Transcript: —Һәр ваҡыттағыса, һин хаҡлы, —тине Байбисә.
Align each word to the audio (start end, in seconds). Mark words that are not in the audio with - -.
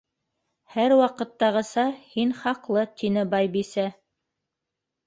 —Һәр 0.75 0.95
ваҡыттағыса, 0.99 1.85
һин 2.15 2.35
хаҡлы, 2.41 2.89
—тине 2.95 3.31
Байбисә. 3.37 3.89